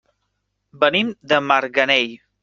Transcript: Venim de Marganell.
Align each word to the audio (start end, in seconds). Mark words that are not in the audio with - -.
Venim 0.83 1.11
de 1.33 1.39
Marganell. 1.49 2.17